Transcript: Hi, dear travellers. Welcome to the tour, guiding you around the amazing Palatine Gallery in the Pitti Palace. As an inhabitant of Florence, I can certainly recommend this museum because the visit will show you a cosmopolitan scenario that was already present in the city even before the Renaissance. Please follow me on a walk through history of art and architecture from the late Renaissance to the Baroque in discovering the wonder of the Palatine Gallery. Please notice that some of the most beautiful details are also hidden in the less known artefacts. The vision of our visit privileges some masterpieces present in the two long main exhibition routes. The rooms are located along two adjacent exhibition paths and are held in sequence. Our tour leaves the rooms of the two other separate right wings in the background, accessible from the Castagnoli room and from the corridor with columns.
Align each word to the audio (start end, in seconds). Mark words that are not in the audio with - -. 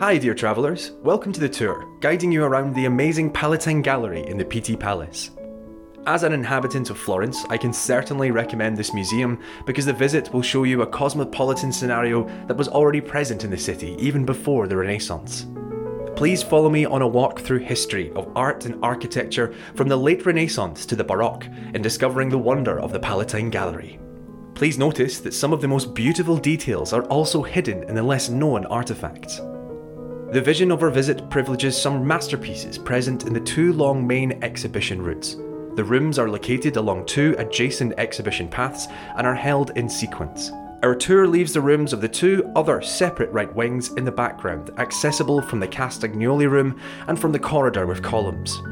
Hi, 0.00 0.16
dear 0.16 0.32
travellers. 0.32 0.92
Welcome 1.02 1.30
to 1.34 1.40
the 1.40 1.48
tour, 1.50 1.86
guiding 2.00 2.32
you 2.32 2.42
around 2.42 2.74
the 2.74 2.86
amazing 2.86 3.30
Palatine 3.30 3.82
Gallery 3.82 4.26
in 4.26 4.38
the 4.38 4.44
Pitti 4.46 4.74
Palace. 4.74 5.32
As 6.06 6.22
an 6.22 6.32
inhabitant 6.32 6.88
of 6.88 6.96
Florence, 6.96 7.44
I 7.50 7.58
can 7.58 7.74
certainly 7.74 8.30
recommend 8.30 8.78
this 8.78 8.94
museum 8.94 9.38
because 9.66 9.84
the 9.84 9.92
visit 9.92 10.32
will 10.32 10.40
show 10.40 10.64
you 10.64 10.80
a 10.80 10.86
cosmopolitan 10.86 11.70
scenario 11.70 12.26
that 12.46 12.56
was 12.56 12.66
already 12.66 13.02
present 13.02 13.44
in 13.44 13.50
the 13.50 13.58
city 13.58 13.94
even 13.98 14.24
before 14.24 14.66
the 14.66 14.76
Renaissance. 14.78 15.46
Please 16.16 16.42
follow 16.42 16.70
me 16.70 16.86
on 16.86 17.02
a 17.02 17.06
walk 17.06 17.40
through 17.40 17.58
history 17.58 18.10
of 18.12 18.34
art 18.34 18.64
and 18.64 18.82
architecture 18.82 19.54
from 19.74 19.88
the 19.88 19.98
late 19.98 20.24
Renaissance 20.24 20.86
to 20.86 20.96
the 20.96 21.04
Baroque 21.04 21.44
in 21.74 21.82
discovering 21.82 22.30
the 22.30 22.38
wonder 22.38 22.80
of 22.80 22.94
the 22.94 23.00
Palatine 23.00 23.50
Gallery. 23.50 24.00
Please 24.54 24.78
notice 24.78 25.20
that 25.20 25.34
some 25.34 25.52
of 25.52 25.60
the 25.60 25.68
most 25.68 25.92
beautiful 25.92 26.38
details 26.38 26.94
are 26.94 27.04
also 27.08 27.42
hidden 27.42 27.82
in 27.82 27.94
the 27.94 28.02
less 28.02 28.30
known 28.30 28.64
artefacts. 28.64 29.49
The 30.32 30.40
vision 30.40 30.70
of 30.70 30.80
our 30.84 30.90
visit 30.90 31.28
privileges 31.28 31.76
some 31.76 32.06
masterpieces 32.06 32.78
present 32.78 33.24
in 33.24 33.32
the 33.32 33.40
two 33.40 33.72
long 33.72 34.06
main 34.06 34.40
exhibition 34.44 35.02
routes. 35.02 35.34
The 35.74 35.82
rooms 35.82 36.20
are 36.20 36.28
located 36.28 36.76
along 36.76 37.06
two 37.06 37.34
adjacent 37.36 37.94
exhibition 37.98 38.46
paths 38.46 38.86
and 39.16 39.26
are 39.26 39.34
held 39.34 39.72
in 39.76 39.88
sequence. 39.88 40.52
Our 40.84 40.94
tour 40.94 41.26
leaves 41.26 41.52
the 41.52 41.60
rooms 41.60 41.92
of 41.92 42.00
the 42.00 42.08
two 42.08 42.48
other 42.54 42.80
separate 42.80 43.32
right 43.32 43.52
wings 43.56 43.92
in 43.94 44.04
the 44.04 44.12
background, 44.12 44.70
accessible 44.78 45.42
from 45.42 45.58
the 45.58 45.66
Castagnoli 45.66 46.48
room 46.48 46.80
and 47.08 47.18
from 47.18 47.32
the 47.32 47.38
corridor 47.40 47.86
with 47.88 48.00
columns. 48.00 48.62